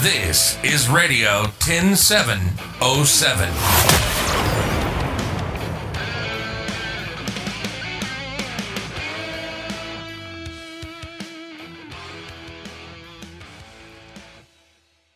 This 0.00 0.56
is 0.62 0.88
Radio 0.88 1.48
10707. 1.58 3.48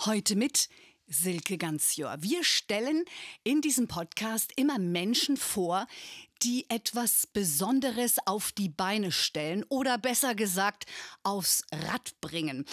Heute 0.05 0.35
mit 0.35 0.69
Silke 1.07 1.59
Ganzjör. 1.59 2.17
Wir 2.21 2.43
stellen 2.43 3.05
in 3.45 3.61
diesem 3.61 3.87
Podcast 3.87 4.51
immer 4.57 4.81
Menschen 4.81 5.37
vor, 5.37 5.87
die 6.43 6.69
etwas 6.69 7.27
Besonderes 7.27 8.17
auf 8.27 8.53
die 8.53 8.69
Beine 8.69 9.13
stellen 9.13 9.65
oder 9.69 9.99
besser 9.99 10.35
gesagt 10.35 10.87
aufs 11.23 11.65
Rad 11.73 12.21
bringen. 12.21 12.67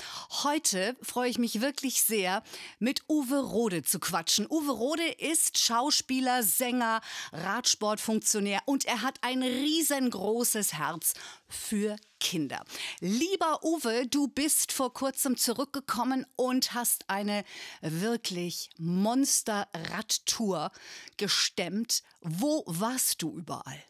Heute 0.44 0.96
freue 1.02 1.30
ich 1.30 1.38
mich 1.38 1.62
wirklich 1.62 2.02
sehr, 2.02 2.44
mit 2.80 3.04
Uwe 3.08 3.40
Rode 3.40 3.84
zu 3.84 4.00
quatschen. 4.00 4.48
Uwe 4.50 4.72
Rode 4.72 5.08
ist 5.08 5.58
Schauspieler, 5.58 6.44
Sänger, 6.44 7.02
Radsportfunktionär 7.32 8.62
und 8.66 8.86
er 8.86 9.02
hat 9.02 9.20
ein 9.22 9.44
riesengroßes 9.44 10.74
Herz 10.74 11.14
für 11.48 11.96
Kinder. 12.20 12.64
Lieber 13.00 13.64
Uwe, 13.64 14.08
du 14.08 14.28
bist 14.28 14.72
vor 14.72 14.94
kurzem 14.94 15.38
zurückgekommen 15.38 16.26
und 16.36 16.74
hast 16.74 17.10
eine 17.10 17.44
wirklich 17.82 18.70
Monster-Radtour 18.78 20.72
gestemmt. 21.18 22.04
Wo 22.22 22.64
warst 22.68 23.22
du 23.22 23.38
überall? 23.38 23.84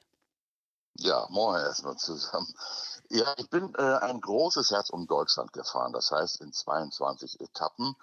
Ja, 1.01 1.27
moin 1.29 1.61
erstmal 1.61 1.95
zusammen. 1.95 2.53
Ja, 3.09 3.33
ich 3.37 3.49
bin 3.49 3.73
äh, 3.75 3.81
ein 3.81 4.19
großes 4.19 4.71
Herz 4.71 4.89
um 4.89 5.07
Deutschland 5.07 5.53
gefahren. 5.53 5.93
Das 5.93 6.11
heißt, 6.11 6.41
in 6.41 6.51
22 6.51 7.39
Etappen 7.39 7.95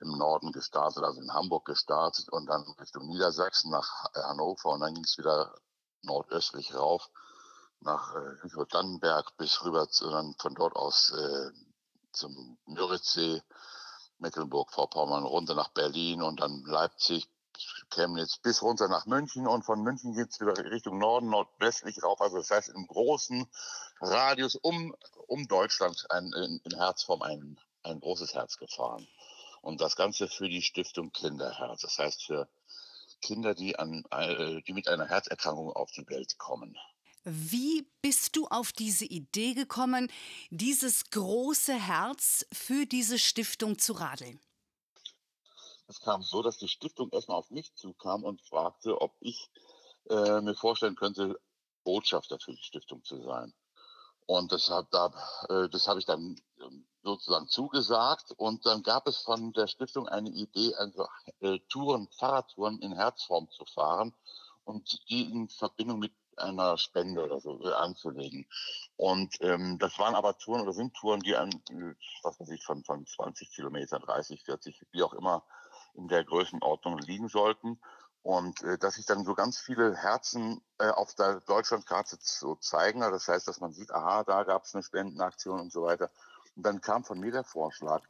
im 0.00 0.16
Norden 0.16 0.52
gestartet, 0.52 1.02
also 1.02 1.20
in 1.20 1.34
Hamburg 1.34 1.64
gestartet 1.64 2.28
und 2.28 2.46
dann 2.46 2.62
Richtung 2.80 3.06
Niedersachsen 3.08 3.70
nach 3.70 4.04
Hannover 4.14 4.70
und 4.70 4.80
dann 4.80 4.94
ging 4.94 5.04
es 5.04 5.18
wieder 5.18 5.52
nordöstlich 6.02 6.74
rauf 6.74 7.10
nach 7.84 8.14
äh, 8.14 8.64
Dannenberg 8.70 9.36
bis 9.36 9.64
rüber 9.64 9.86
dann 10.00 10.34
von 10.38 10.54
dort 10.54 10.76
aus 10.76 11.10
äh, 11.10 11.50
zum 12.12 12.58
Müritzsee, 12.66 13.42
Mecklenburg-Vorpommern 14.18 15.24
runter 15.24 15.54
nach 15.54 15.68
Berlin 15.70 16.22
und 16.22 16.40
dann 16.40 16.62
Leipzig, 16.64 17.28
Chemnitz 17.90 18.38
bis 18.38 18.62
runter 18.62 18.88
nach 18.88 19.06
München 19.06 19.46
und 19.46 19.64
von 19.64 19.82
München 19.82 20.14
geht 20.14 20.30
es 20.30 20.40
wieder 20.40 20.56
Richtung 20.70 20.98
Norden, 20.98 21.28
nordwestlich 21.28 22.02
rauf. 22.02 22.20
Also 22.20 22.38
das 22.38 22.50
heißt 22.50 22.68
im 22.70 22.86
großen 22.86 23.46
Radius 24.00 24.56
um, 24.56 24.94
um 25.26 25.46
Deutschland 25.46 26.06
ein, 26.10 26.32
in, 26.32 26.60
in 26.64 26.76
Herzform 26.76 27.22
ein, 27.22 27.60
ein 27.82 28.00
großes 28.00 28.34
Herz 28.34 28.56
gefahren. 28.56 29.06
Und 29.60 29.80
das 29.80 29.96
Ganze 29.96 30.28
für 30.28 30.48
die 30.48 30.62
Stiftung 30.62 31.12
Kinderherz. 31.12 31.82
Das 31.82 31.98
heißt 31.98 32.24
für 32.24 32.48
Kinder, 33.22 33.54
die, 33.54 33.78
an, 33.78 34.04
äh, 34.10 34.60
die 34.62 34.72
mit 34.72 34.88
einer 34.88 35.08
Herzerkrankung 35.08 35.72
auf 35.72 35.90
die 35.92 36.06
Welt 36.08 36.38
kommen. 36.38 36.76
Wie 37.24 37.88
bist 38.02 38.36
du 38.36 38.46
auf 38.48 38.72
diese 38.72 39.06
Idee 39.06 39.54
gekommen, 39.54 40.10
dieses 40.50 41.08
große 41.10 41.72
Herz 41.72 42.44
für 42.52 42.84
diese 42.84 43.18
Stiftung 43.18 43.78
zu 43.78 43.94
radeln? 43.94 44.38
Es 45.86 46.00
kam 46.00 46.22
so, 46.22 46.42
dass 46.42 46.58
die 46.58 46.68
Stiftung 46.68 47.10
erstmal 47.12 47.38
auf 47.38 47.50
mich 47.50 47.74
zukam 47.74 48.24
und 48.24 48.42
fragte, 48.42 49.00
ob 49.00 49.16
ich 49.20 49.50
äh, 50.10 50.40
mir 50.42 50.54
vorstellen 50.54 50.96
könnte, 50.96 51.40
Botschafter 51.82 52.38
für 52.38 52.52
die 52.52 52.62
Stiftung 52.62 53.02
zu 53.04 53.22
sein. 53.22 53.54
Und 54.26 54.52
deshalb, 54.52 54.90
da, 54.90 55.12
äh, 55.48 55.68
das 55.70 55.88
habe 55.88 56.00
ich 56.00 56.06
dann 56.06 56.40
ähm, 56.60 56.86
sozusagen 57.02 57.48
zugesagt. 57.48 58.32
Und 58.36 58.66
dann 58.66 58.82
gab 58.82 59.06
es 59.06 59.18
von 59.18 59.52
der 59.52 59.66
Stiftung 59.66 60.08
eine 60.08 60.30
Idee, 60.30 60.74
also 60.74 61.06
äh, 61.40 61.58
Touren, 61.70 62.08
Fahrradtouren 62.18 62.80
in 62.80 62.92
Herzform 62.92 63.48
zu 63.50 63.64
fahren 63.66 64.14
und 64.64 65.08
die 65.10 65.30
in 65.30 65.48
Verbindung 65.48 65.98
mit 65.98 66.12
einer 66.38 66.78
Spende 66.78 67.24
oder 67.24 67.40
so 67.40 67.62
äh, 67.64 67.72
anzulegen. 67.72 68.46
Und 68.96 69.36
ähm, 69.40 69.78
das 69.78 69.98
waren 69.98 70.14
aber 70.14 70.38
Touren 70.38 70.62
oder 70.62 70.72
sind 70.72 70.94
Touren, 70.94 71.20
die 71.20 71.36
an, 71.36 71.50
äh, 71.70 71.94
was 72.22 72.38
weiß 72.40 72.50
ich, 72.50 72.64
von, 72.64 72.84
von 72.84 73.06
20 73.06 73.50
Kilometern, 73.50 74.02
30, 74.02 74.42
40, 74.44 74.86
wie 74.92 75.02
auch 75.02 75.14
immer 75.14 75.44
in 75.94 76.08
der 76.08 76.24
Größenordnung 76.24 76.98
liegen 76.98 77.28
sollten. 77.28 77.80
Und 78.22 78.62
äh, 78.62 78.78
dass 78.78 78.94
sich 78.94 79.06
dann 79.06 79.24
so 79.24 79.34
ganz 79.34 79.58
viele 79.58 79.94
Herzen 79.94 80.62
äh, 80.78 80.88
auf 80.88 81.14
der 81.14 81.40
Deutschlandkarte 81.40 82.16
so 82.20 82.54
zeigen. 82.56 83.02
Also 83.02 83.16
das 83.16 83.28
heißt, 83.28 83.46
dass 83.46 83.60
man 83.60 83.72
sieht, 83.72 83.90
aha, 83.90 84.24
da 84.24 84.44
gab 84.44 84.64
es 84.64 84.74
eine 84.74 84.82
Spendenaktion 84.82 85.60
und 85.60 85.72
so 85.72 85.82
weiter. 85.82 86.10
Und 86.56 86.64
dann 86.64 86.80
kam 86.80 87.04
von 87.04 87.20
mir 87.20 87.32
der 87.32 87.44
Vorschlag, 87.44 88.02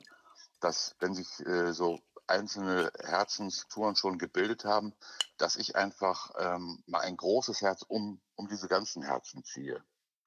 dass 0.60 0.94
wenn 1.00 1.14
sich 1.14 1.28
äh, 1.46 1.72
so 1.72 1.98
einzelne 2.26 2.90
Herzenstouren 3.02 3.96
schon 3.96 4.18
gebildet 4.18 4.64
haben, 4.64 4.94
dass 5.36 5.56
ich 5.56 5.76
einfach 5.76 6.30
ähm, 6.38 6.82
mal 6.86 7.00
ein 7.00 7.16
großes 7.16 7.60
Herz 7.60 7.82
um, 7.82 8.20
um 8.36 8.48
diese 8.48 8.68
ganzen 8.68 9.02
Herzen 9.02 9.44
ziehe. 9.44 9.82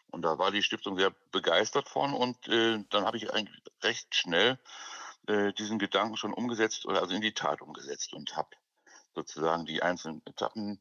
Und 0.10 0.22
da 0.22 0.38
war 0.38 0.52
die 0.52 0.64
Stiftung 0.64 0.98
sehr 0.98 1.12
begeistert 1.32 1.90
von 1.90 2.14
und 2.14 2.48
äh, 2.48 2.84
dann 2.90 3.06
habe 3.06 3.18
ich 3.18 3.34
eigentlich 3.34 3.62
recht 3.82 4.16
schnell 4.16 4.58
äh, 5.28 5.52
diesen 5.54 5.80
Gedanken 5.80 6.18
schon 6.18 6.34
umgesetzt 6.34 6.86
oder 6.86 7.02
also 7.02 7.14
in 7.14 7.22
die 7.22 7.34
Tat 7.34 7.62
umgesetzt 7.62 8.14
und 8.14 8.36
habe 8.38 8.50
sozusagen 9.14 9.66
die 9.66 9.84
einzelnen 9.84 10.22
Etappen 10.26 10.80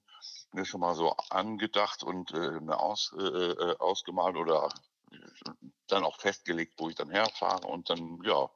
mir 0.52 0.64
schon 0.64 0.80
mal 0.80 0.94
so 0.94 1.12
angedacht 1.30 2.02
und 2.02 2.32
äh, 2.32 2.60
mir 2.60 2.78
aus, 2.78 3.14
äh, 3.18 3.22
äh 3.22 3.76
ausgemalt 3.78 4.36
oder 4.36 4.72
dann 5.88 6.04
auch 6.04 6.20
festgelegt, 6.20 6.74
wo 6.78 6.88
ich 6.88 6.94
dann 6.94 7.10
herfahre. 7.10 7.66
Und 7.66 7.90
dann, 7.90 8.20
ja, 8.24 8.50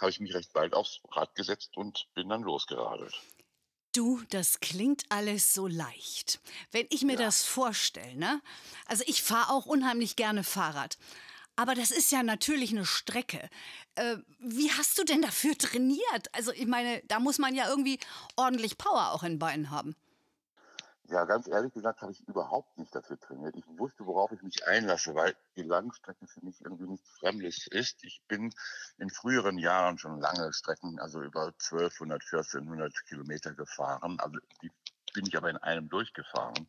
habe 0.00 0.10
ich 0.10 0.20
mich 0.20 0.34
recht 0.34 0.52
bald 0.52 0.74
aufs 0.74 1.00
Rad 1.10 1.34
gesetzt 1.34 1.76
und 1.76 2.08
bin 2.14 2.28
dann 2.28 2.42
losgeradelt. 2.42 3.14
Du, 3.92 4.22
das 4.30 4.60
klingt 4.60 5.02
alles 5.08 5.52
so 5.52 5.66
leicht. 5.66 6.40
Wenn 6.70 6.86
ich 6.90 7.02
mir 7.02 7.14
ja. 7.14 7.22
das 7.22 7.44
vorstelle, 7.44 8.16
ne? 8.16 8.40
Also 8.86 9.02
ich 9.06 9.22
fahre 9.22 9.52
auch 9.52 9.66
unheimlich 9.66 10.14
gerne 10.14 10.44
Fahrrad. 10.44 10.96
Aber 11.56 11.74
das 11.74 11.90
ist 11.90 12.12
ja 12.12 12.22
natürlich 12.22 12.70
eine 12.70 12.86
Strecke. 12.86 13.50
Äh, 13.96 14.18
wie 14.38 14.70
hast 14.70 14.96
du 14.96 15.04
denn 15.04 15.22
dafür 15.22 15.58
trainiert? 15.58 16.32
Also 16.32 16.52
ich 16.52 16.66
meine, 16.66 17.02
da 17.08 17.18
muss 17.18 17.38
man 17.38 17.54
ja 17.54 17.68
irgendwie 17.68 17.98
ordentlich 18.36 18.78
Power 18.78 19.10
auch 19.12 19.24
in 19.24 19.40
Beinen 19.40 19.70
haben. 19.70 19.96
Ja, 21.10 21.24
ganz 21.24 21.48
ehrlich 21.48 21.74
gesagt 21.74 22.02
habe 22.02 22.12
ich 22.12 22.20
überhaupt 22.28 22.78
nicht 22.78 22.94
dafür 22.94 23.18
trainiert. 23.18 23.56
Ich 23.56 23.64
wusste, 23.66 24.06
worauf 24.06 24.30
ich 24.30 24.42
mich 24.42 24.64
einlasse, 24.68 25.12
weil 25.16 25.34
die 25.56 25.62
Langstrecke 25.62 26.24
für 26.28 26.44
mich 26.44 26.60
irgendwie 26.60 26.86
nichts 26.86 27.10
Fremdes 27.18 27.66
ist. 27.66 28.04
Ich 28.04 28.22
bin 28.28 28.54
in 28.96 29.10
früheren 29.10 29.58
Jahren 29.58 29.98
schon 29.98 30.20
lange 30.20 30.52
Strecken, 30.52 31.00
also 31.00 31.20
über 31.20 31.46
1200, 31.46 32.22
1400 32.22 33.06
Kilometer 33.06 33.52
gefahren. 33.54 34.20
Also 34.20 34.38
die 34.62 34.70
bin 35.12 35.26
ich 35.26 35.36
aber 35.36 35.50
in 35.50 35.56
einem 35.56 35.88
durchgefahren. 35.88 36.68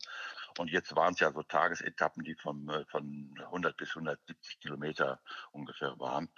Und 0.57 0.71
jetzt 0.71 0.95
waren 0.95 1.13
es 1.13 1.19
ja 1.19 1.31
so 1.31 1.43
Tagesetappen, 1.43 2.23
die 2.23 2.33
von, 2.33 2.67
äh, 2.69 2.83
von 2.85 3.35
100 3.37 3.77
bis 3.77 3.89
170 3.89 4.59
Kilometer 4.59 5.21
ungefähr 5.51 5.99
waren. 5.99 6.33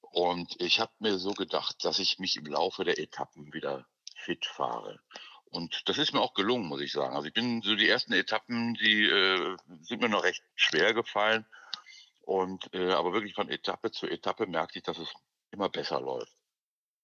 Und 0.00 0.60
ich 0.60 0.80
habe 0.80 0.92
mir 0.98 1.18
so 1.18 1.32
gedacht, 1.32 1.82
dass 1.82 1.98
ich 1.98 2.18
mich 2.18 2.36
im 2.36 2.44
Laufe 2.44 2.84
der 2.84 2.98
Etappen 2.98 3.54
wieder 3.54 3.86
fit 4.16 4.44
fahre. 4.44 5.00
Und 5.50 5.88
das 5.88 5.98
ist 5.98 6.12
mir 6.12 6.20
auch 6.20 6.34
gelungen, 6.34 6.66
muss 6.66 6.80
ich 6.80 6.92
sagen. 6.92 7.14
Also 7.14 7.28
ich 7.28 7.34
bin 7.34 7.62
so 7.62 7.74
die 7.74 7.88
ersten 7.88 8.12
Etappen, 8.12 8.74
die 8.74 9.04
äh, 9.04 9.56
sind 9.80 10.00
mir 10.00 10.08
noch 10.08 10.24
recht 10.24 10.42
schwer 10.54 10.94
gefallen. 10.94 11.46
Und 12.22 12.72
äh, 12.74 12.92
aber 12.92 13.12
wirklich 13.14 13.34
von 13.34 13.48
Etappe 13.48 13.90
zu 13.90 14.06
Etappe 14.06 14.46
merkte 14.46 14.78
ich, 14.78 14.84
dass 14.84 14.98
es 14.98 15.12
immer 15.50 15.70
besser 15.70 16.00
läuft. 16.00 16.32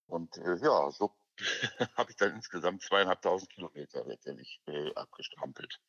Und 0.07 0.37
äh, 0.37 0.57
ja, 0.57 0.91
so 0.91 1.15
habe 1.97 2.11
ich 2.11 2.17
dann 2.17 2.35
insgesamt 2.35 2.83
zweieinhalbtausend 2.83 3.51
Kilometer 3.51 4.05
letztendlich 4.05 4.61
äh, 4.67 4.95
abgestrampelt. 4.95 5.81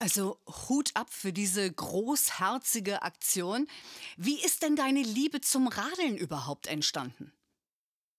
Also 0.00 0.40
Hut 0.68 0.90
ab 0.94 1.10
für 1.10 1.32
diese 1.32 1.70
großherzige 1.70 3.02
Aktion. 3.02 3.68
Wie 4.16 4.42
ist 4.42 4.62
denn 4.62 4.74
deine 4.74 5.02
Liebe 5.02 5.40
zum 5.40 5.68
Radeln 5.68 6.16
überhaupt 6.16 6.66
entstanden? 6.66 7.32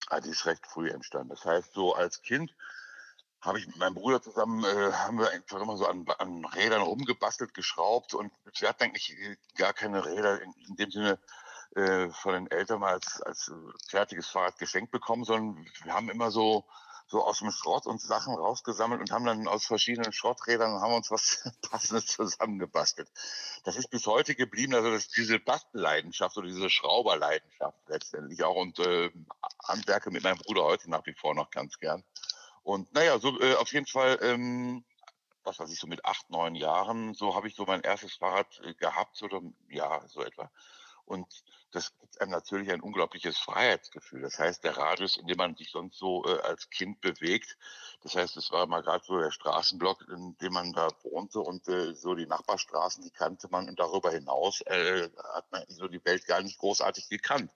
Ah, 0.06 0.20
die 0.20 0.30
ist 0.30 0.46
recht 0.46 0.66
früh 0.66 0.88
entstanden. 0.88 1.30
Das 1.30 1.44
heißt, 1.44 1.72
so 1.74 1.94
als 1.94 2.22
Kind 2.22 2.54
habe 3.42 3.58
ich 3.58 3.66
mit 3.66 3.76
meinem 3.76 3.94
Bruder 3.94 4.22
zusammen, 4.22 4.64
äh, 4.64 4.92
haben 4.92 5.18
wir 5.18 5.30
einfach 5.30 5.60
immer 5.60 5.76
so 5.76 5.86
an, 5.86 6.06
an 6.18 6.44
Rädern 6.44 6.82
rumgebastelt, 6.82 7.54
geschraubt 7.54 8.14
und 8.14 8.32
wir 8.58 8.68
hatten 8.68 8.84
eigentlich 8.84 9.10
äh, 9.18 9.36
gar 9.56 9.72
keine 9.72 10.04
Räder 10.04 10.40
in, 10.40 10.52
in 10.68 10.76
dem 10.76 10.90
Sinne 10.90 11.18
äh, 11.74 12.08
von 12.10 12.34
den 12.34 12.50
Eltern 12.50 12.80
mal 12.80 12.94
als, 12.94 13.20
als 13.22 13.52
fertiges 13.88 14.28
Fahrrad 14.28 14.58
geschenkt 14.58 14.92
bekommen, 14.92 15.24
sondern 15.24 15.66
wir 15.84 15.92
haben 15.92 16.08
immer 16.08 16.30
so 16.30 16.64
so 17.12 17.22
aus 17.22 17.40
dem 17.40 17.50
Schrott 17.50 17.86
und 17.86 18.00
Sachen 18.00 18.34
rausgesammelt 18.34 19.00
und 19.00 19.10
haben 19.12 19.26
dann 19.26 19.46
aus 19.46 19.66
verschiedenen 19.66 20.14
Schrotträdern 20.14 20.80
haben 20.80 20.94
uns 20.94 21.10
was 21.10 21.44
Passendes 21.70 22.06
zusammengebastelt. 22.06 23.08
Das 23.64 23.76
ist 23.76 23.90
bis 23.90 24.06
heute 24.06 24.34
geblieben, 24.34 24.74
also 24.74 24.90
das, 24.90 25.08
diese 25.08 25.38
Bastelleidenschaft 25.38 26.38
oder 26.38 26.48
diese 26.48 26.70
Schrauberleidenschaft 26.70 27.76
letztendlich 27.88 28.42
auch 28.42 28.56
und 28.56 28.78
äh, 28.78 29.10
Handwerke 29.62 30.10
mit 30.10 30.24
meinem 30.24 30.38
Bruder 30.38 30.64
heute 30.64 30.90
nach 30.90 31.04
wie 31.04 31.14
vor 31.14 31.34
noch 31.34 31.50
ganz 31.50 31.78
gern. 31.78 32.02
Und 32.62 32.92
naja, 32.94 33.18
so 33.18 33.40
äh, 33.40 33.54
auf 33.54 33.72
jeden 33.72 33.86
Fall, 33.86 34.18
ähm, 34.22 34.84
was 35.44 35.58
weiß 35.58 35.70
ich, 35.72 35.78
so 35.78 35.86
mit 35.86 36.04
acht, 36.04 36.30
neun 36.30 36.54
Jahren, 36.54 37.14
so 37.14 37.34
habe 37.34 37.48
ich 37.48 37.56
so 37.56 37.64
mein 37.64 37.80
erstes 37.82 38.14
Fahrrad 38.14 38.60
äh, 38.64 38.74
gehabt, 38.74 39.22
oder 39.22 39.40
ja, 39.68 40.06
so 40.06 40.22
etwa. 40.22 40.50
Und 41.04 41.26
das 41.72 41.98
gibt 41.98 42.20
einem 42.20 42.30
natürlich 42.30 42.70
ein 42.70 42.80
unglaubliches 42.80 43.38
Freiheitsgefühl. 43.38 44.20
Das 44.20 44.38
heißt, 44.38 44.62
der 44.62 44.76
Radius, 44.76 45.16
in 45.16 45.26
dem 45.26 45.38
man 45.38 45.56
sich 45.56 45.70
sonst 45.70 45.98
so 45.98 46.24
äh, 46.24 46.40
als 46.42 46.70
Kind 46.70 47.00
bewegt, 47.00 47.56
das 48.02 48.14
heißt, 48.14 48.36
es 48.36 48.50
war 48.52 48.66
mal 48.66 48.82
gerade 48.82 49.04
so 49.04 49.18
der 49.18 49.30
Straßenblock, 49.30 50.06
in 50.08 50.36
dem 50.38 50.52
man 50.52 50.72
da 50.72 50.88
wohnte 51.02 51.40
und 51.40 51.66
äh, 51.68 51.94
so 51.94 52.14
die 52.14 52.26
Nachbarstraßen, 52.26 53.02
die 53.02 53.10
kannte 53.10 53.48
man 53.50 53.68
und 53.68 53.80
darüber 53.80 54.10
hinaus 54.10 54.60
äh, 54.62 55.08
hat 55.34 55.50
man 55.50 55.64
so 55.68 55.88
die 55.88 56.04
Welt 56.04 56.26
gar 56.26 56.42
nicht 56.42 56.58
großartig 56.58 57.08
gekannt. 57.08 57.50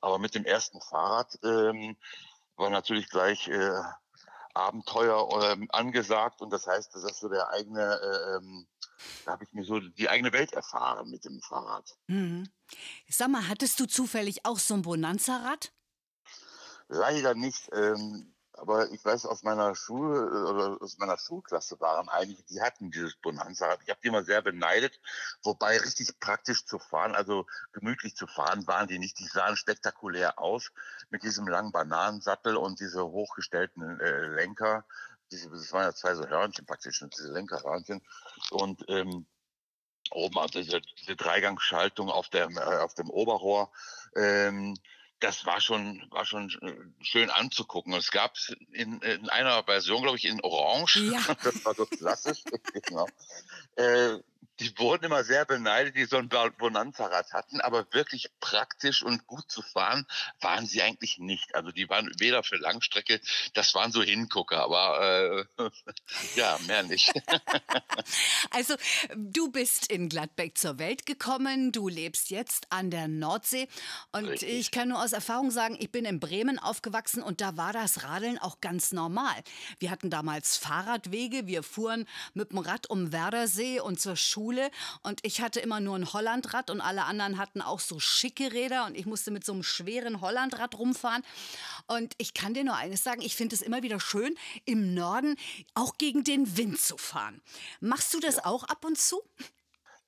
Aber 0.00 0.18
mit 0.18 0.34
dem 0.34 0.44
ersten 0.44 0.80
Fahrrad 0.80 1.38
ähm, 1.44 1.96
war 2.56 2.70
natürlich 2.70 3.08
gleich 3.08 3.48
äh, 3.48 3.82
Abenteuer 4.54 5.52
ähm, 5.52 5.68
angesagt 5.70 6.40
und 6.40 6.52
das 6.52 6.66
heißt, 6.66 6.94
das 6.94 7.04
ist 7.04 7.20
so 7.20 7.28
der 7.28 7.50
eigene, 7.50 7.80
äh, 7.80 8.36
ähm, 8.36 8.66
da 9.24 9.32
habe 9.32 9.44
ich 9.44 9.52
mir 9.52 9.64
so 9.64 9.80
die 9.80 10.08
eigene 10.08 10.32
Welt 10.32 10.52
erfahren 10.52 11.08
mit 11.10 11.24
dem 11.24 11.40
Fahrrad. 11.40 11.96
Mhm. 12.06 12.50
Sag 13.08 13.28
mal, 13.28 13.48
hattest 13.48 13.78
du 13.80 13.86
zufällig 13.86 14.44
auch 14.44 14.58
so 14.58 14.74
ein 14.74 14.82
Bonanza-Rad? 14.82 15.72
Leider 16.88 17.34
nicht. 17.34 17.68
Ähm, 17.72 18.34
aber 18.60 18.90
ich 18.90 19.02
weiß, 19.02 19.24
aus 19.24 19.42
meiner 19.42 19.74
Schule 19.74 20.44
oder 20.46 20.82
aus 20.82 20.98
meiner 20.98 21.16
Schulklasse 21.16 21.80
waren 21.80 22.10
einige, 22.10 22.42
die 22.42 22.60
hatten 22.60 22.90
dieses 22.90 23.16
Bonanza. 23.16 23.78
Ich 23.82 23.88
habe 23.88 24.00
die 24.02 24.08
immer 24.08 24.22
sehr 24.22 24.42
beneidet, 24.42 25.00
wobei 25.42 25.78
richtig 25.78 26.20
praktisch 26.20 26.66
zu 26.66 26.78
fahren, 26.78 27.14
also 27.14 27.46
gemütlich 27.72 28.16
zu 28.16 28.26
fahren, 28.26 28.66
waren 28.66 28.86
die 28.86 28.98
nicht. 28.98 29.18
Die 29.18 29.26
sahen 29.26 29.56
spektakulär 29.56 30.38
aus 30.38 30.72
mit 31.08 31.22
diesem 31.22 31.48
langen 31.48 31.72
Bananensattel 31.72 32.56
und 32.56 32.80
diese 32.80 33.02
hochgestellten 33.02 33.98
äh, 33.98 34.26
Lenker. 34.26 34.84
Diese, 35.32 35.48
das 35.48 35.72
waren 35.72 35.84
ja 35.84 35.94
zwei 35.94 36.14
so 36.14 36.26
Hörnchen 36.28 36.66
praktisch, 36.66 37.02
diese 37.16 37.32
Lenkerhörnchen. 37.32 38.02
Und 38.50 38.84
ähm, 38.88 39.26
oben 40.10 40.38
also 40.38 40.60
diese, 40.60 40.82
diese 41.00 41.16
Dreigangschaltung 41.16 42.10
auf 42.10 42.28
dem, 42.28 42.58
äh, 42.58 42.60
auf 42.60 42.92
dem 42.94 43.08
Oberrohr. 43.08 43.72
Ähm, 44.14 44.76
das 45.20 45.46
war 45.46 45.60
schon, 45.60 46.02
war 46.10 46.24
schon 46.24 46.50
äh, 46.62 47.04
schön 47.04 47.30
anzugucken. 47.30 47.92
Es 47.94 48.10
gab 48.10 48.36
in, 48.72 49.00
in 49.00 49.28
einer 49.28 49.62
Version, 49.64 50.02
glaube 50.02 50.16
ich, 50.16 50.24
in 50.24 50.40
Orange. 50.42 50.96
Ja. 50.96 51.20
Das 51.42 51.64
war 51.64 51.74
so 51.74 51.86
klassisch. 51.86 52.42
genau. 52.72 53.06
Äh, 53.76 54.18
die 54.60 54.76
wurden 54.78 55.04
immer 55.04 55.24
sehr 55.24 55.44
beneidet, 55.46 55.96
die 55.96 56.04
so 56.04 56.16
ein 56.16 56.28
Bonanza-Rad 56.28 57.32
hatten, 57.32 57.60
aber 57.60 57.86
wirklich 57.92 58.30
praktisch 58.40 59.02
und 59.02 59.26
gut 59.26 59.50
zu 59.50 59.62
fahren 59.62 60.06
waren 60.40 60.66
sie 60.66 60.82
eigentlich 60.82 61.18
nicht. 61.18 61.54
Also 61.54 61.72
die 61.72 61.88
waren 61.88 62.10
weder 62.18 62.42
für 62.42 62.56
Langstrecke, 62.56 63.20
das 63.54 63.74
waren 63.74 63.90
so 63.90 64.02
Hingucker, 64.02 64.62
aber 64.62 65.46
äh, 65.58 65.70
ja, 66.36 66.58
mehr 66.66 66.82
nicht. 66.82 67.10
also 68.50 68.74
du 69.16 69.50
bist 69.50 69.90
in 69.90 70.10
Gladbeck 70.10 70.58
zur 70.58 70.78
Welt 70.78 71.06
gekommen, 71.06 71.72
du 71.72 71.88
lebst 71.88 72.30
jetzt 72.30 72.66
an 72.70 72.90
der 72.90 73.08
Nordsee 73.08 73.66
und 74.12 74.26
Richtig. 74.26 74.50
ich 74.50 74.70
kann 74.70 74.88
nur 74.88 75.02
aus 75.02 75.12
Erfahrung 75.12 75.50
sagen, 75.50 75.76
ich 75.80 75.90
bin 75.90 76.04
in 76.04 76.20
Bremen 76.20 76.58
aufgewachsen 76.58 77.22
und 77.22 77.40
da 77.40 77.56
war 77.56 77.72
das 77.72 78.04
Radeln 78.04 78.38
auch 78.38 78.60
ganz 78.60 78.92
normal. 78.92 79.42
Wir 79.78 79.90
hatten 79.90 80.10
damals 80.10 80.58
Fahrradwege, 80.58 81.46
wir 81.46 81.62
fuhren 81.62 82.06
mit 82.34 82.52
dem 82.52 82.58
Rad 82.58 82.90
um 82.90 83.12
Werdersee 83.12 83.80
und 83.80 83.98
zur 83.98 84.16
Schule 84.30 84.70
und 85.02 85.20
ich 85.24 85.40
hatte 85.40 85.60
immer 85.60 85.80
nur 85.80 85.96
ein 85.96 86.12
Hollandrad 86.12 86.70
und 86.70 86.80
alle 86.80 87.04
anderen 87.04 87.38
hatten 87.38 87.60
auch 87.60 87.80
so 87.80 87.98
schicke 87.98 88.52
Räder 88.52 88.86
und 88.86 88.96
ich 88.96 89.06
musste 89.06 89.30
mit 89.30 89.44
so 89.44 89.52
einem 89.52 89.62
schweren 89.62 90.20
Hollandrad 90.20 90.78
rumfahren. 90.78 91.22
Und 91.86 92.14
ich 92.18 92.34
kann 92.34 92.54
dir 92.54 92.64
nur 92.64 92.76
eines 92.76 93.02
sagen, 93.02 93.22
ich 93.22 93.36
finde 93.36 93.54
es 93.54 93.62
immer 93.62 93.82
wieder 93.82 94.00
schön, 94.00 94.36
im 94.64 94.94
Norden 94.94 95.36
auch 95.74 95.98
gegen 95.98 96.24
den 96.24 96.56
Wind 96.56 96.80
zu 96.80 96.96
fahren. 96.96 97.40
Machst 97.80 98.14
du 98.14 98.20
das 98.20 98.36
ja. 98.36 98.46
auch 98.46 98.64
ab 98.64 98.84
und 98.84 98.98
zu? 98.98 99.22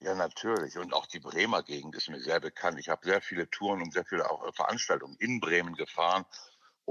Ja, 0.00 0.14
natürlich. 0.14 0.76
Und 0.78 0.92
auch 0.92 1.06
die 1.06 1.20
Bremer 1.20 1.62
Gegend 1.62 1.94
ist 1.94 2.08
mir 2.08 2.20
sehr 2.20 2.40
bekannt. 2.40 2.78
Ich 2.80 2.88
habe 2.88 3.06
sehr 3.06 3.20
viele 3.20 3.48
Touren 3.50 3.82
und 3.82 3.92
sehr 3.92 4.04
viele 4.04 4.28
auch 4.28 4.52
Veranstaltungen 4.54 5.16
in 5.20 5.38
Bremen 5.40 5.74
gefahren. 5.74 6.24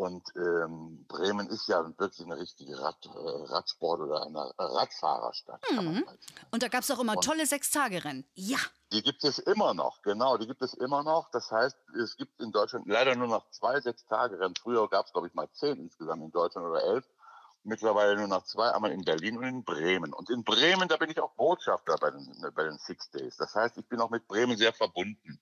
Und 0.02 0.24
ähm, 0.36 1.06
Bremen 1.08 1.48
ist 1.50 1.68
ja 1.68 1.86
wirklich 2.00 2.26
eine 2.26 2.36
richtige 2.36 2.82
Rad, 2.82 3.06
äh, 3.06 3.54
Radsport- 3.54 4.00
oder 4.00 4.26
eine 4.26 4.52
Radfahrerstadt. 4.58 5.62
Mhm. 5.72 6.04
Und 6.50 6.64
da 6.64 6.70
gab 6.70 6.82
es 6.82 6.90
auch 6.90 6.98
immer 6.98 7.18
und 7.18 7.24
tolle 7.24 7.46
Sechstagerennen. 7.46 8.26
Ja. 8.34 8.58
Die 8.92 9.04
gibt 9.04 9.24
es 9.24 9.38
immer 9.38 9.76
noch, 9.76 10.02
genau, 10.02 10.38
die 10.38 10.48
gibt 10.48 10.64
es 10.64 10.74
immer 10.74 11.04
noch. 11.04 11.30
Das 11.30 11.52
heißt, 11.52 11.78
es 12.02 12.18
gibt 12.18 12.42
in 12.42 12.52
Deutschland 12.52 12.88
leider 12.88 13.16
nur 13.16 13.28
noch 13.28 13.48
zwei 13.52 13.80
Sechstagerennen. 13.80 14.56
Früher 14.56 14.90
gab 14.90 15.06
es, 15.06 15.14
glaube 15.14 15.28
ich, 15.28 15.36
mal 15.36 15.48
zehn 15.52 15.78
insgesamt 15.78 16.24
in 16.24 16.32
Deutschland 16.32 16.68
oder 16.68 16.84
elf. 16.84 17.06
Mittlerweile 17.64 18.18
nur 18.18 18.28
noch 18.28 18.44
zwei, 18.46 18.74
einmal 18.74 18.94
in 18.94 19.04
Berlin 19.04 19.38
und 19.38 19.44
in 19.44 19.64
Bremen. 19.64 20.14
Und 20.14 20.32
in 20.32 20.44
Bremen, 20.44 20.88
da 20.88 20.98
bin 20.98 21.12
ich 21.12 21.20
auch 21.20 21.34
Botschafter 21.34 21.96
bei 21.98 22.10
den, 22.10 22.28
bei 22.56 22.64
den 22.64 22.80
Six 22.80 23.12
Days. 23.12 23.38
Das 23.38 23.54
heißt, 23.54 23.78
ich 23.78 23.88
bin 23.88 24.02
auch 24.02 24.10
mit 24.10 24.28
Bremen 24.28 24.58
sehr 24.58 24.74
verbunden. 24.74 25.40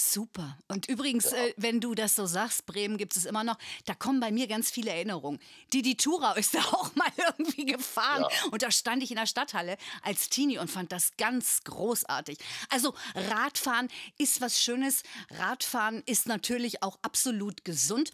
Super. 0.00 0.56
Und 0.68 0.88
übrigens, 0.88 1.32
ja. 1.32 1.38
äh, 1.38 1.54
wenn 1.56 1.80
du 1.80 1.96
das 1.96 2.14
so 2.14 2.24
sagst, 2.24 2.66
Bremen 2.66 2.98
gibt 2.98 3.16
es 3.16 3.24
immer 3.24 3.42
noch, 3.42 3.58
da 3.84 3.96
kommen 3.96 4.20
bei 4.20 4.30
mir 4.30 4.46
ganz 4.46 4.70
viele 4.70 4.92
Erinnerungen. 4.92 5.40
Didi 5.74 5.96
Tura 5.96 6.34
ist 6.34 6.54
da 6.54 6.60
auch 6.60 6.94
mal 6.94 7.10
irgendwie 7.16 7.64
gefahren. 7.64 8.22
Ja. 8.22 8.50
Und 8.52 8.62
da 8.62 8.70
stand 8.70 9.02
ich 9.02 9.10
in 9.10 9.16
der 9.16 9.26
Stadthalle 9.26 9.76
als 10.04 10.28
Teenie 10.28 10.58
und 10.58 10.70
fand 10.70 10.92
das 10.92 11.16
ganz 11.16 11.64
großartig. 11.64 12.38
Also 12.70 12.94
Radfahren 13.16 13.88
ist 14.18 14.40
was 14.40 14.62
Schönes. 14.62 15.02
Radfahren 15.30 16.04
ist 16.06 16.28
natürlich 16.28 16.84
auch 16.84 17.00
absolut 17.02 17.64
gesund. 17.64 18.12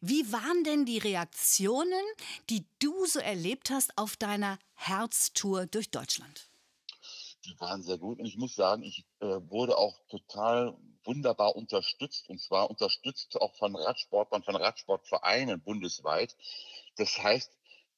Wie 0.00 0.30
waren 0.30 0.62
denn 0.62 0.84
die 0.84 0.98
Reaktionen, 0.98 2.04
die 2.48 2.64
du 2.78 3.06
so 3.06 3.18
erlebt 3.18 3.70
hast 3.70 3.98
auf 3.98 4.16
deiner 4.16 4.56
Herztour 4.74 5.66
durch 5.66 5.90
Deutschland? 5.90 6.48
Die 7.44 7.58
waren 7.58 7.82
sehr 7.82 7.98
gut 7.98 8.20
und 8.20 8.26
ich 8.26 8.36
muss 8.36 8.54
sagen, 8.54 8.84
ich 8.84 9.04
äh, 9.18 9.26
wurde 9.50 9.76
auch 9.76 9.98
total 10.08 10.76
wunderbar 11.04 11.56
unterstützt 11.56 12.28
und 12.28 12.40
zwar 12.40 12.70
unterstützt 12.70 13.40
auch 13.40 13.54
von 13.54 13.76
Radsportlern, 13.76 14.42
von 14.42 14.56
Radsportvereinen 14.56 15.60
bundesweit. 15.60 16.36
Das 16.96 17.18
heißt, 17.18 17.50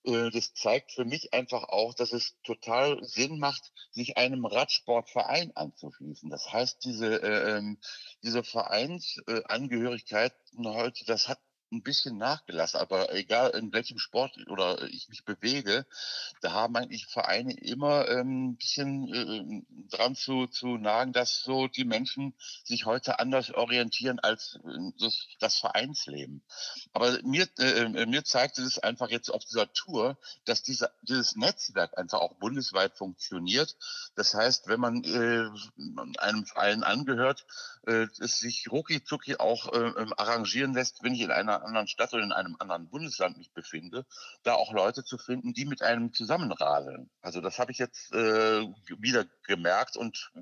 äh, 0.07 0.31
das 0.31 0.55
zeigt 0.55 0.93
für 0.93 1.05
mich 1.05 1.35
einfach 1.35 1.65
auch, 1.65 1.93
dass 1.95 2.13
es 2.13 2.37
total 2.45 3.03
Sinn 3.05 3.39
macht, 3.39 3.73
sich 3.91 4.17
einem 4.17 4.47
Radsportverein 4.47 5.55
anzuschließen. 5.57 6.31
Das 6.31 6.53
heißt, 6.53 6.85
diese, 6.85 7.23
äh, 7.23 7.59
ähm, 7.59 7.79
diese 8.23 8.45
Vereinsangehörigkeit 8.45 10.35
heute, 10.57 11.05
das 11.05 11.29
hat 11.29 11.41
ein 11.77 11.83
bisschen 11.83 12.17
nachgelassen, 12.19 12.81
aber 12.81 13.13
egal 13.15 13.51
in 13.51 13.73
welchem 13.73 13.99
Sport 13.99 14.37
oder 14.49 14.83
ich 14.85 15.09
mich 15.09 15.25
bewege, 15.25 15.87
da 16.41 16.53
haben 16.53 16.77
eigentlich 16.77 17.07
Vereine 17.07 17.55
immer 17.55 18.09
ähm, 18.09 18.51
ein 18.51 18.57
bisschen 18.57 19.13
äh, 19.13 19.63
dran 19.91 20.15
zu, 20.15 20.47
zu 20.47 20.77
nagen, 20.79 21.13
dass 21.13 21.43
so 21.43 21.69
die 21.69 21.85
Menschen 21.85 22.35
sich 22.65 22.87
heute 22.87 23.19
anders 23.19 23.53
orientieren 23.53 24.19
als 24.21 24.59
äh, 24.65 24.93
das, 24.99 25.27
das 25.41 25.59
Vereinsleben. 25.59 26.43
Aber 26.93 27.19
mir, 27.23 27.49
äh, 27.59 27.83
äh, 27.83 28.07
mir 28.07 28.25
zeigte 28.25 28.63
es 28.63 28.79
einfach 28.79 29.11
jetzt 29.11 29.31
auf 29.31 29.45
dieser 29.45 29.73
Tour, 29.73 30.19
dass 30.45 30.63
dieser, 30.63 30.91
dieses 31.03 31.37
Netzwerk 31.37 31.97
einfach 31.99 32.21
auch 32.21 32.35
bundesweit 32.35 32.97
funktioniert. 32.97 33.77
Das 34.15 34.35
heißt, 34.35 34.69
wenn 34.69 34.81
man 34.81 35.05
äh, 35.05 35.49
einem 36.19 36.47
Verein 36.47 36.83
angehört, 36.83 37.47
äh, 37.87 38.07
es 38.19 38.39
sich 38.39 38.71
rucki 38.71 39.05
zucki 39.05 39.37
auch 39.37 39.73
äh, 39.73 40.07
arrangieren 40.17 40.75
lässt, 40.75 41.03
wenn 41.03 41.15
ich 41.15 41.21
in 41.21 41.31
einer 41.31 41.66
anderen 41.67 41.89
Stadt 41.89 42.15
oder 42.15 42.23
in 42.23 42.33
einem 42.33 42.57
anderen 42.59 42.89
Bundesland 42.89 43.37
mich 43.37 43.53
befinde, 43.53 44.07
da 44.43 44.55
auch 44.55 44.73
Leute 44.73 45.05
zu 45.05 45.19
finden, 45.19 45.53
die 45.53 45.65
mit 45.65 45.83
einem 45.83 46.13
zusammenradeln. 46.13 47.11
Also 47.21 47.41
das 47.41 47.59
habe 47.59 47.73
ich 47.73 47.79
jetzt 47.79 48.13
äh, 48.13 48.67
wieder 48.99 49.27
gemerkt 49.47 49.97
und 49.97 50.33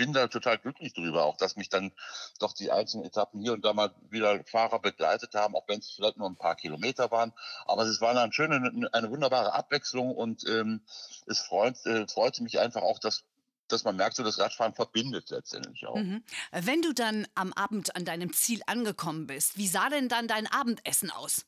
bin 0.00 0.14
da 0.14 0.28
total 0.28 0.56
glücklich 0.56 0.94
drüber, 0.94 1.24
auch 1.26 1.36
dass 1.36 1.56
mich 1.56 1.68
dann 1.68 1.92
doch 2.38 2.54
die 2.54 2.70
einzelnen 2.70 3.04
Etappen 3.04 3.42
hier 3.42 3.52
und 3.52 3.62
da 3.66 3.74
mal 3.74 3.94
wieder 4.08 4.42
Fahrer 4.44 4.78
begleitet 4.78 5.34
haben, 5.34 5.54
auch 5.54 5.68
wenn 5.68 5.80
es 5.80 5.90
vielleicht 5.90 6.16
nur 6.16 6.26
ein 6.26 6.36
paar 6.36 6.56
Kilometer 6.56 7.10
waren. 7.10 7.34
Aber 7.66 7.82
es 7.82 8.00
war 8.00 8.16
eine 8.16 8.32
schöne, 8.32 8.88
eine 8.92 9.10
wunderbare 9.10 9.52
Abwechslung 9.52 10.16
und 10.16 10.48
ähm, 10.48 10.80
es 11.26 11.40
freut, 11.40 11.84
äh, 11.84 12.06
freute 12.08 12.42
mich 12.42 12.58
einfach 12.58 12.80
auch, 12.80 12.98
dass 12.98 13.24
dass 13.72 13.84
man 13.84 13.96
merkt, 13.96 14.16
so 14.16 14.24
das 14.24 14.38
Radfahren 14.38 14.74
verbindet 14.74 15.30
letztendlich 15.30 15.86
auch. 15.86 15.96
Mhm. 15.96 16.22
Wenn 16.52 16.82
du 16.82 16.92
dann 16.92 17.26
am 17.34 17.52
Abend 17.52 17.96
an 17.96 18.04
deinem 18.04 18.32
Ziel 18.32 18.60
angekommen 18.66 19.26
bist, 19.26 19.56
wie 19.56 19.68
sah 19.68 19.88
denn 19.88 20.08
dann 20.08 20.28
dein 20.28 20.46
Abendessen 20.46 21.10
aus? 21.10 21.46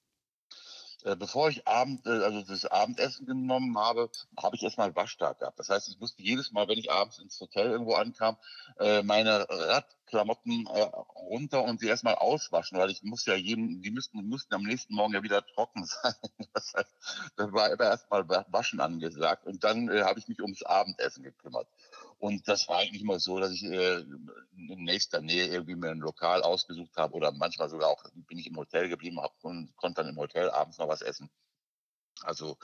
Äh, 1.05 1.17
bevor 1.17 1.49
ich 1.49 1.67
Abend, 1.67 2.07
äh, 2.07 2.11
also 2.11 2.43
das 2.43 2.65
Abendessen 2.65 3.27
genommen 3.27 3.77
habe, 3.77 4.11
habe 4.41 4.57
ich 4.57 4.63
erstmal 4.63 4.95
Waschtag 4.95 5.41
gehabt. 5.41 5.59
Das 5.59 5.69
heißt, 5.69 5.89
ich 5.89 5.99
musste 5.99 6.23
jedes 6.23 6.53
Mal, 6.53 6.69
wenn 6.69 6.79
ich 6.79 6.93
abends 6.93 7.19
ins 7.19 7.41
Hotel 7.41 7.71
irgendwo 7.71 7.95
ankam, 7.95 8.37
äh, 8.79 9.03
meine 9.03 9.47
Radklamotten 9.49 10.69
runter 10.69 11.65
und 11.65 11.81
sie 11.81 11.89
erstmal 11.89 12.15
auswaschen, 12.15 12.79
weil 12.79 12.91
ich 12.91 13.03
muss 13.03 13.27
ja 13.27 13.35
jedem, 13.35 13.83
die 13.83 13.91
müssten, 13.91 14.29
mussten 14.29 14.55
am 14.55 14.63
nächsten 14.63 14.95
Morgen 14.95 15.15
ja 15.15 15.23
wieder 15.23 15.45
trocken 15.45 15.85
sein. 16.03 16.15
Das 16.53 16.73
heißt, 16.75 16.95
da 17.37 17.53
war 17.53 17.71
immer 17.73 17.85
erstmal 17.85 18.29
Waschen 18.29 18.81
angesagt 18.81 19.47
und 19.47 19.65
dann 19.65 19.91
habe 20.05 20.21
ich 20.21 20.29
mich 20.29 20.41
ums 20.41 20.63
Abendessen 20.63 21.25
gekümmert. 21.25 21.67
Und 22.23 22.47
das 22.47 22.69
war 22.69 22.79
eigentlich 22.79 23.03
immer 23.03 23.19
so, 23.19 23.41
dass 23.41 23.51
ich 23.51 23.65
äh, 23.65 23.97
in 23.97 24.85
nächster 24.85 25.21
Nähe 25.21 25.49
irgendwie 25.49 25.75
mir 25.75 25.91
ein 25.91 25.99
Lokal 25.99 26.45
ausgesucht 26.45 26.97
habe 26.97 27.15
oder 27.15 27.33
manchmal 27.33 27.69
sogar 27.69 27.89
auch 27.89 28.05
bin 28.29 28.39
ich 28.39 28.47
im 28.47 28.57
Hotel 28.57 28.89
geblieben 28.89 29.21
hab 29.21 29.35
und 29.43 29.75
konnte 29.75 30.03
dann 30.03 30.11
im 30.13 30.19
Hotel 30.19 30.49
abends 30.49 30.79
noch 30.79 30.87
was 30.87 31.03
essen. 31.03 31.33
Also 32.21 32.59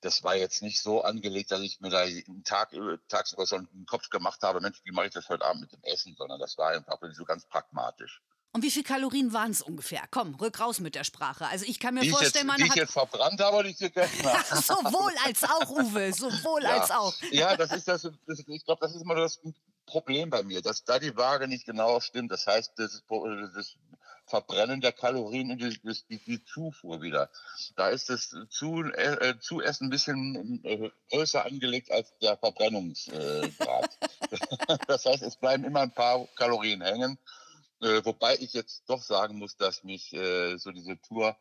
das 0.00 0.24
war 0.24 0.34
jetzt 0.34 0.62
nicht 0.62 0.82
so 0.82 1.02
angelegt, 1.02 1.52
dass 1.52 1.60
ich 1.60 1.78
mir 1.78 1.90
da 1.90 2.00
einen 2.00 2.42
Tag, 2.42 2.74
tagsüber 3.06 3.46
schon 3.46 3.68
einen 3.72 3.86
Kopf 3.86 4.10
gemacht 4.10 4.42
habe, 4.42 4.60
Mensch, 4.60 4.80
wie 4.82 4.90
mache 4.90 5.06
ich 5.06 5.12
das 5.12 5.28
heute 5.28 5.44
Abend 5.44 5.60
mit 5.60 5.72
dem 5.72 5.84
Essen, 5.84 6.16
sondern 6.16 6.40
das 6.40 6.58
war 6.58 6.70
einfach 6.70 6.98
so 7.12 7.24
ganz 7.24 7.46
pragmatisch. 7.46 8.20
Und 8.54 8.62
wie 8.62 8.70
viele 8.70 8.84
Kalorien 8.84 9.32
waren 9.32 9.50
es 9.50 9.62
ungefähr? 9.62 10.04
Komm, 10.12 10.36
rück 10.36 10.60
raus 10.60 10.78
mit 10.78 10.94
der 10.94 11.02
Sprache. 11.02 11.44
Also 11.48 11.64
ich 11.66 11.80
kann 11.80 11.92
mir 11.94 12.02
die 12.02 12.10
vorstellen, 12.10 12.32
jetzt, 12.34 12.46
man 12.46 12.56
die 12.58 12.62
hat... 12.62 12.70
ich 12.70 12.76
jetzt 12.76 12.92
verbrannt 12.92 13.40
habe 13.40 13.64
die 13.64 13.70
ich 13.70 13.78
gegessen 13.78 14.24
habe. 14.24 14.62
sowohl 14.62 15.12
als 15.26 15.42
auch, 15.42 15.70
Uwe, 15.70 16.12
sowohl 16.12 16.62
ja. 16.62 16.80
als 16.80 16.90
auch. 16.92 17.12
Ja, 17.32 17.56
das 17.56 17.72
ist 17.72 17.88
das, 17.88 18.02
das 18.02 18.44
ich 18.46 18.64
glaube, 18.64 18.78
das 18.80 18.94
ist 18.94 19.02
immer 19.02 19.16
das 19.16 19.40
Problem 19.86 20.30
bei 20.30 20.44
mir, 20.44 20.62
dass 20.62 20.84
da 20.84 21.00
die 21.00 21.16
Waage 21.16 21.48
nicht 21.48 21.66
genau 21.66 21.98
stimmt. 21.98 22.30
Das 22.30 22.46
heißt, 22.46 22.74
das, 22.76 23.02
das 23.56 23.76
Verbrennen 24.26 24.80
der 24.80 24.92
Kalorien 24.92 25.50
und 25.50 25.60
die, 25.60 25.76
die, 26.08 26.18
die, 26.24 26.44
Zufuhr 26.44 27.02
wieder. 27.02 27.30
Da 27.74 27.88
ist 27.88 28.08
das 28.08 28.36
zu, 28.50 28.84
äh, 28.84 29.34
Zuessen 29.40 29.88
ein 29.88 29.90
bisschen 29.90 30.64
äh, 30.64 30.90
größer 31.10 31.44
angelegt 31.44 31.90
als 31.90 32.16
der 32.22 32.36
Verbrennungsgrad. 32.36 33.98
Äh, 34.30 34.78
das 34.86 35.04
heißt, 35.04 35.24
es 35.24 35.34
bleiben 35.36 35.64
immer 35.64 35.80
ein 35.80 35.92
paar 35.92 36.24
Kalorien 36.36 36.80
hängen. 36.80 37.18
Äh, 37.80 38.04
wobei 38.04 38.36
ich 38.38 38.52
jetzt 38.52 38.84
doch 38.86 39.02
sagen 39.02 39.38
muss, 39.38 39.56
dass 39.56 39.84
mich 39.84 40.12
äh, 40.12 40.56
so 40.56 40.70
diese 40.70 41.00
Tour 41.00 41.36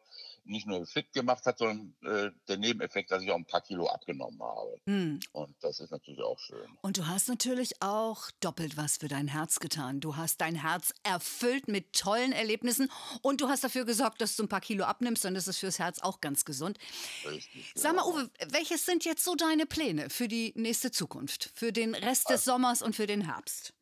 nicht 0.45 0.67
nur 0.67 0.85
fit 0.85 1.11
gemacht 1.13 1.45
hat, 1.45 1.57
sondern 1.57 1.95
äh, 2.03 2.31
der 2.47 2.57
Nebeneffekt, 2.57 3.11
dass 3.11 3.23
ich 3.23 3.31
auch 3.31 3.37
ein 3.37 3.45
paar 3.45 3.61
Kilo 3.61 3.87
abgenommen 3.87 4.41
habe. 4.41 4.77
Hm. 4.85 5.19
Und 5.31 5.55
das 5.61 5.79
ist 5.79 5.91
natürlich 5.91 6.21
auch 6.21 6.39
schön. 6.39 6.67
Und 6.81 6.97
du 6.97 7.07
hast 7.07 7.29
natürlich 7.29 7.81
auch 7.81 8.29
doppelt 8.39 8.77
was 8.77 8.97
für 8.97 9.07
dein 9.07 9.27
Herz 9.27 9.59
getan. 9.59 9.99
Du 9.99 10.17
hast 10.17 10.41
dein 10.41 10.55
Herz 10.55 10.93
erfüllt 11.03 11.67
mit 11.67 11.93
tollen 11.93 12.31
Erlebnissen 12.31 12.91
und 13.21 13.41
du 13.41 13.47
hast 13.47 13.63
dafür 13.63 13.85
gesorgt, 13.85 14.21
dass 14.21 14.35
du 14.35 14.43
ein 14.43 14.49
paar 14.49 14.61
Kilo 14.61 14.83
abnimmst 14.83 15.25
und 15.25 15.33
das 15.33 15.47
ist 15.47 15.59
fürs 15.59 15.79
Herz 15.79 15.99
auch 15.99 16.19
ganz 16.19 16.45
gesund. 16.45 16.77
Richtig. 17.25 17.71
Sag 17.75 17.95
mal. 17.95 18.03
Uwe, 18.03 18.29
welches 18.49 18.85
sind 18.85 19.05
jetzt 19.05 19.23
so 19.23 19.35
deine 19.35 19.65
Pläne 19.65 20.09
für 20.09 20.27
die 20.27 20.51
nächste 20.55 20.91
Zukunft, 20.91 21.51
für 21.53 21.71
den 21.71 21.95
Rest 21.95 22.29
des 22.29 22.43
Sommers 22.43 22.81
und 22.81 22.95
für 22.95 23.07
den 23.07 23.21
Herbst? 23.21 23.73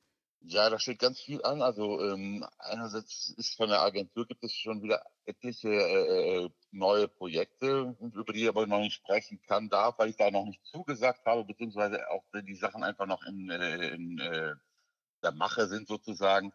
Ja, 0.44 0.70
da 0.70 0.80
steht 0.80 1.00
ganz 1.00 1.20
viel 1.22 1.44
an. 1.44 1.62
Also 1.62 2.02
ähm, 2.02 2.46
einerseits 2.58 3.30
ist 3.38 3.56
von 3.56 3.70
der 3.70 3.82
Agentur 3.82 4.26
gibt 4.28 4.44
es 4.44 4.54
schon 4.54 4.82
wieder 4.82 5.04
etliche 5.26 5.70
äh, 5.70 6.46
äh, 6.46 6.50
neue 6.72 7.08
Projekte, 7.08 7.96
über 8.00 8.34
die 8.34 8.44
ich 8.44 8.50
aber 8.50 8.66
noch 8.66 8.80
nicht 8.80 8.96
sprechen 8.96 9.40
kann, 9.48 9.70
darf, 9.70 10.00
weil 10.00 10.10
ich 10.10 10.18
da 10.18 10.32
noch 10.32 10.46
nicht 10.46 10.66
zugesagt 10.66 11.26
habe, 11.26 11.46
beziehungsweise 11.46 12.10
auch 12.10 12.24
die 12.34 12.56
Sachen 12.56 12.84
einfach 12.84 13.06
noch 13.06 13.24
in, 13.24 13.50
äh, 13.52 13.90
in 13.90 14.18
äh, 14.20 14.56
der 15.24 15.32
Mache 15.34 15.68
sind 15.68 15.88
sozusagen. 15.88 16.52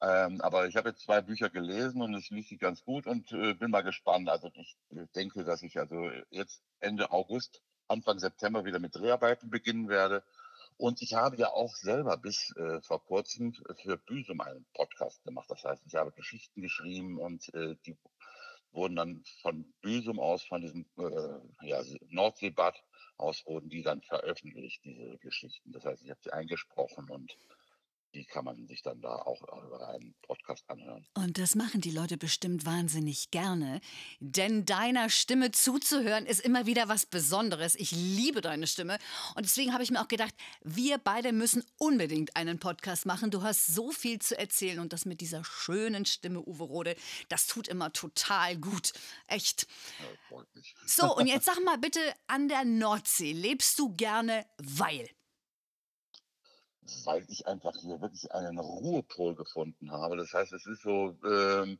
Ähm, 0.00 0.40
aber 0.40 0.68
ich 0.68 0.76
habe 0.76 0.90
jetzt 0.90 1.02
zwei 1.02 1.20
Bücher 1.20 1.50
gelesen 1.50 2.02
und 2.02 2.14
es 2.14 2.30
liest 2.30 2.50
sich 2.50 2.60
ganz 2.60 2.84
gut 2.84 3.06
und 3.06 3.32
äh, 3.32 3.54
bin 3.54 3.70
mal 3.70 3.82
gespannt. 3.82 4.28
Also 4.28 4.50
ich 4.54 4.76
denke, 5.16 5.44
dass 5.44 5.62
ich 5.62 5.78
also 5.78 6.10
jetzt 6.30 6.62
Ende 6.80 7.10
August, 7.10 7.62
Anfang 7.88 8.18
September 8.18 8.64
wieder 8.64 8.78
mit 8.78 8.94
Dreharbeiten 8.94 9.50
beginnen 9.50 9.88
werde. 9.88 10.22
Und 10.76 11.02
ich 11.02 11.14
habe 11.14 11.36
ja 11.36 11.50
auch 11.52 11.74
selber 11.76 12.16
bis 12.16 12.54
äh, 12.56 12.80
vor 12.82 13.04
kurzem 13.04 13.54
für 13.82 13.96
Büsum 13.96 14.40
einen 14.40 14.66
Podcast 14.74 15.22
gemacht. 15.24 15.48
Das 15.48 15.62
heißt, 15.64 15.82
ich 15.86 15.94
habe 15.94 16.10
Geschichten 16.12 16.62
geschrieben 16.62 17.18
und 17.18 17.52
äh, 17.54 17.76
die 17.86 17.96
wurden 18.72 18.96
dann 18.96 19.24
von 19.40 19.72
Büsum 19.82 20.18
aus, 20.18 20.42
von 20.42 20.60
diesem 20.60 20.84
äh, 20.98 21.66
ja, 21.66 21.80
Nordseebad 22.08 22.82
aus, 23.16 23.46
wurden 23.46 23.70
die 23.70 23.82
dann 23.82 24.02
veröffentlicht, 24.02 24.84
diese 24.84 25.16
Geschichten. 25.18 25.72
Das 25.72 25.84
heißt, 25.84 26.02
ich 26.02 26.10
habe 26.10 26.20
sie 26.22 26.32
eingesprochen 26.32 27.08
und 27.08 27.36
die 28.14 28.24
kann 28.24 28.44
man 28.44 28.66
sich 28.66 28.82
dann 28.82 29.00
da 29.00 29.14
auch 29.14 29.42
über 29.42 29.88
einen 29.88 30.14
Podcast 30.22 30.64
anhören. 30.68 31.06
Und 31.14 31.38
das 31.38 31.54
machen 31.54 31.80
die 31.80 31.90
Leute 31.90 32.16
bestimmt 32.16 32.64
wahnsinnig 32.64 33.30
gerne, 33.30 33.80
denn 34.20 34.64
deiner 34.64 35.10
Stimme 35.10 35.50
zuzuhören 35.50 36.26
ist 36.26 36.40
immer 36.40 36.66
wieder 36.66 36.88
was 36.88 37.06
Besonderes. 37.06 37.74
Ich 37.74 37.90
liebe 37.92 38.40
deine 38.40 38.66
Stimme 38.66 38.98
und 39.34 39.44
deswegen 39.44 39.72
habe 39.72 39.82
ich 39.82 39.90
mir 39.90 40.00
auch 40.00 40.08
gedacht, 40.08 40.34
wir 40.62 40.98
beide 40.98 41.32
müssen 41.32 41.64
unbedingt 41.76 42.36
einen 42.36 42.58
Podcast 42.58 43.06
machen. 43.06 43.30
Du 43.30 43.42
hast 43.42 43.66
so 43.66 43.90
viel 43.90 44.20
zu 44.20 44.38
erzählen 44.38 44.78
und 44.78 44.92
das 44.92 45.04
mit 45.04 45.20
dieser 45.20 45.44
schönen 45.44 46.06
Stimme, 46.06 46.40
Uwe 46.40 46.64
Rode, 46.64 46.96
das 47.28 47.46
tut 47.46 47.68
immer 47.68 47.92
total 47.92 48.56
gut. 48.56 48.92
Echt. 49.26 49.66
Ja, 49.98 50.06
freut 50.28 50.54
mich. 50.54 50.74
So, 50.86 51.14
und 51.16 51.26
jetzt 51.26 51.44
sag 51.46 51.62
mal 51.64 51.78
bitte, 51.78 52.00
an 52.26 52.48
der 52.48 52.64
Nordsee 52.64 53.32
lebst 53.32 53.78
du 53.78 53.94
gerne, 53.94 54.46
weil? 54.58 55.08
Weil 57.04 57.24
ich 57.28 57.46
einfach 57.46 57.74
hier 57.80 58.00
wirklich 58.00 58.32
einen 58.32 58.58
Ruhepol 58.58 59.34
gefunden 59.34 59.90
habe. 59.90 60.16
Das 60.16 60.32
heißt, 60.32 60.52
es 60.52 60.66
ist 60.66 60.82
so 60.82 61.16
ähm, 61.24 61.78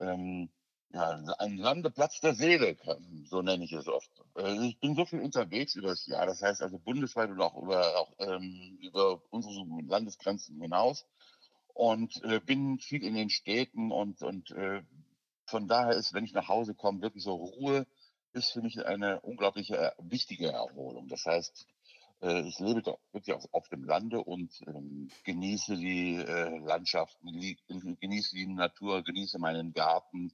ähm, 0.00 0.50
ja, 0.92 1.10
ein 1.38 1.56
Landeplatz 1.56 2.20
der 2.20 2.34
Seele, 2.34 2.76
so 3.24 3.42
nenne 3.42 3.64
ich 3.64 3.72
es 3.72 3.86
oft. 3.86 4.10
Also 4.34 4.62
ich 4.62 4.78
bin 4.80 4.96
so 4.96 5.04
viel 5.04 5.20
unterwegs 5.20 5.76
über 5.76 5.88
das 5.88 6.06
Jahr, 6.06 6.26
das 6.26 6.42
heißt 6.42 6.62
also 6.62 6.78
bundesweit 6.78 7.30
und 7.30 7.40
auch 7.40 7.56
über, 7.62 7.96
auch, 7.96 8.12
ähm, 8.18 8.76
über 8.80 9.22
unsere 9.30 9.64
Landesgrenzen 9.86 10.60
hinaus 10.60 11.06
und 11.74 12.22
äh, 12.24 12.40
bin 12.40 12.78
viel 12.78 13.04
in 13.04 13.14
den 13.14 13.30
Städten 13.30 13.92
und, 13.92 14.22
und 14.22 14.50
äh, 14.50 14.82
von 15.46 15.68
daher 15.68 15.94
ist, 15.96 16.12
wenn 16.12 16.24
ich 16.24 16.32
nach 16.32 16.48
Hause 16.48 16.74
komme, 16.74 17.02
wirklich 17.02 17.22
so 17.22 17.34
Ruhe 17.34 17.86
ist 18.32 18.52
für 18.52 18.62
mich 18.62 18.84
eine 18.84 19.20
unglaubliche 19.20 19.76
äh, 19.76 19.92
wichtige 19.98 20.50
Erholung. 20.50 21.08
Das 21.08 21.24
heißt, 21.24 21.66
ich 22.22 22.58
lebe 22.58 22.82
doch 22.82 22.98
wirklich 23.12 23.34
auf, 23.34 23.46
auf 23.52 23.68
dem 23.68 23.84
Lande 23.84 24.22
und 24.22 24.60
ähm, 24.66 25.10
genieße 25.24 25.76
die 25.76 26.16
äh, 26.16 26.58
Landschaften, 26.58 27.28
li- 27.28 27.58
genieße 27.68 28.36
die 28.36 28.46
Natur, 28.46 29.02
genieße 29.02 29.38
meinen 29.38 29.72
Garten 29.72 30.32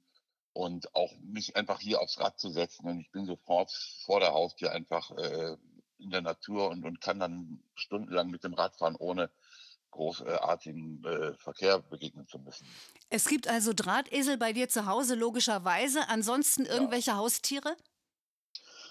und 0.52 0.94
auch 0.94 1.12
mich 1.20 1.54
einfach 1.54 1.80
hier 1.80 2.00
aufs 2.00 2.18
Rad 2.18 2.40
zu 2.40 2.50
setzen. 2.50 2.86
Und 2.88 3.00
ich 3.00 3.10
bin 3.12 3.26
sofort 3.26 3.70
vor 4.04 4.20
der 4.20 4.32
Haustür 4.32 4.72
einfach 4.72 5.10
äh, 5.12 5.56
in 5.98 6.10
der 6.10 6.22
Natur 6.22 6.70
und, 6.70 6.84
und 6.84 7.00
kann 7.00 7.20
dann 7.20 7.62
stundenlang 7.74 8.30
mit 8.30 8.42
dem 8.42 8.54
Rad 8.54 8.76
fahren, 8.76 8.96
ohne 8.96 9.30
großartigen 9.90 11.04
äh, 11.04 11.34
Verkehr 11.34 11.78
begegnen 11.78 12.26
zu 12.26 12.38
müssen. 12.38 12.66
Es 13.08 13.28
gibt 13.28 13.48
also 13.48 13.72
Drahtesel 13.72 14.36
bei 14.36 14.52
dir 14.52 14.68
zu 14.68 14.86
Hause, 14.86 15.14
logischerweise. 15.14 16.08
Ansonsten 16.08 16.66
irgendwelche 16.66 17.16
Haustiere? 17.16 17.76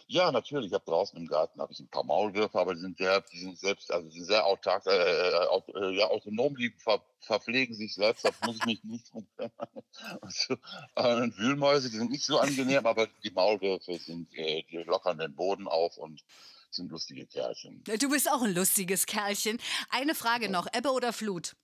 Ja, 0.08 0.32
natürlich. 0.32 0.68
Ich 0.68 0.74
habe 0.74 0.86
draußen 0.86 1.18
im 1.18 1.28
Garten 1.28 1.60
habe 1.60 1.74
ich 1.74 1.80
ein 1.80 1.88
paar 1.90 2.04
Maulwürfe, 2.04 2.60
aber 2.60 2.76
die 2.76 2.82
sind 2.82 2.98
sehr, 2.98 3.22
die 3.22 3.40
sind 3.40 3.58
selbst, 3.58 3.92
also 3.92 4.08
die 4.08 4.20
sind 4.20 4.26
sehr 4.28 4.46
autark, 4.46 4.86
äh, 4.86 4.92
äh, 4.92 5.48
aut, 5.48 5.68
äh, 5.70 5.92
ja, 5.98 6.08
autonom, 6.08 6.56
die 6.56 6.70
ver, 6.78 7.04
verpflegen 7.22 7.76
sich 7.76 7.96
selbst, 7.96 8.24
da 8.24 8.30
muss 8.44 8.58
ich 8.58 8.66
mich 8.66 8.84
nicht 8.84 9.12
drum 9.12 9.28
kümmern. 9.36 9.84
Also, 10.22 10.56
äh, 10.96 11.38
Wühlmäuse, 11.38 11.90
die 11.90 11.98
sind 11.98 12.12
nicht 12.12 12.26
so 12.26 12.38
angenehm, 12.38 12.86
aber 12.86 13.08
die 13.24 13.32
Maulwürfe 13.32 13.98
sind, 13.98 14.32
äh, 14.36 14.64
die 14.70 14.78
lockern 14.78 15.18
den 15.18 15.34
Boden 15.34 15.68
auf 15.68 15.98
und 15.98 16.24
sind 16.70 16.92
lustige 16.92 17.26
Kerlchen. 17.26 17.84
Du 17.86 18.10
bist 18.10 18.30
auch 18.30 18.42
ein 18.42 18.54
lustiges 18.54 19.06
Kerlchen. 19.06 19.60
Eine 19.90 20.14
Frage 20.14 20.50
noch, 20.50 20.68
Ebbe 20.74 20.92
oder 20.92 21.14
Flut? 21.14 21.56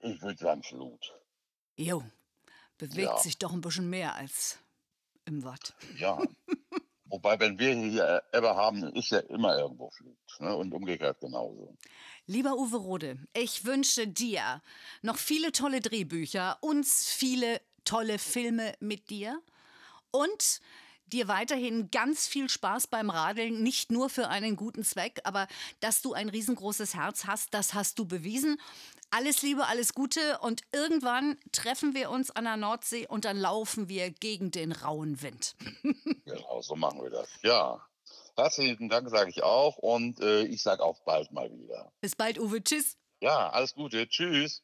Ich 0.00 0.20
würde 0.22 0.38
sagen 0.38 0.62
Flut. 0.62 1.14
Jo, 1.76 2.02
bewegt 2.78 2.96
Ja. 3.02 3.18
sich 3.18 3.38
doch 3.38 3.52
ein 3.52 3.60
bisschen 3.60 3.88
mehr 3.90 4.14
als 4.16 4.58
im 5.26 5.44
Watt. 5.44 5.74
Ja. 5.98 6.20
Wobei, 7.12 7.38
wenn 7.38 7.58
wir 7.58 7.74
hier 7.74 8.22
Ebbe 8.32 8.56
haben, 8.56 8.84
ist 8.94 9.10
ja 9.10 9.18
immer 9.18 9.58
irgendwo 9.58 9.90
Flut. 9.90 10.16
Ne? 10.40 10.56
Und 10.56 10.72
umgekehrt 10.72 11.20
genauso. 11.20 11.76
Lieber 12.26 12.56
Uwe 12.56 12.78
Rode, 12.78 13.18
ich 13.34 13.66
wünsche 13.66 14.08
dir 14.08 14.62
noch 15.02 15.18
viele 15.18 15.52
tolle 15.52 15.82
Drehbücher, 15.82 16.56
uns 16.62 17.12
viele 17.12 17.60
tolle 17.84 18.18
Filme 18.18 18.72
mit 18.80 19.10
dir 19.10 19.42
und 20.10 20.62
dir 21.04 21.28
weiterhin 21.28 21.90
ganz 21.90 22.26
viel 22.26 22.48
Spaß 22.48 22.86
beim 22.86 23.10
Radeln, 23.10 23.62
nicht 23.62 23.92
nur 23.92 24.08
für 24.08 24.28
einen 24.28 24.56
guten 24.56 24.82
Zweck, 24.82 25.20
aber 25.24 25.48
dass 25.80 26.00
du 26.00 26.14
ein 26.14 26.30
riesengroßes 26.30 26.94
Herz 26.94 27.26
hast, 27.26 27.52
das 27.52 27.74
hast 27.74 27.98
du 27.98 28.06
bewiesen. 28.06 28.58
Alles 29.14 29.42
Liebe, 29.42 29.66
alles 29.66 29.92
Gute 29.92 30.38
und 30.38 30.62
irgendwann 30.72 31.36
treffen 31.52 31.94
wir 31.94 32.08
uns 32.08 32.30
an 32.30 32.44
der 32.44 32.56
Nordsee 32.56 33.06
und 33.06 33.26
dann 33.26 33.36
laufen 33.36 33.90
wir 33.90 34.10
gegen 34.10 34.50
den 34.50 34.72
rauen 34.72 35.20
Wind. 35.20 35.54
Genau, 36.24 36.62
so 36.62 36.76
machen 36.76 37.02
wir 37.02 37.10
das. 37.10 37.28
Ja. 37.42 37.86
Herzlichen 38.36 38.88
Dank 38.88 39.10
sage 39.10 39.28
ich 39.28 39.42
auch 39.42 39.76
und 39.76 40.18
äh, 40.20 40.44
ich 40.44 40.62
sage 40.62 40.82
auch 40.82 40.98
bald 41.04 41.30
mal 41.30 41.52
wieder. 41.52 41.92
Bis 42.00 42.16
bald, 42.16 42.38
Uwe. 42.38 42.64
Tschüss. 42.64 42.96
Ja, 43.20 43.50
alles 43.50 43.74
Gute. 43.74 44.08
Tschüss. 44.08 44.62